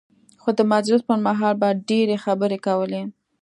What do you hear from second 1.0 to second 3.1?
پر مهال به ډېرې خبرې کولې.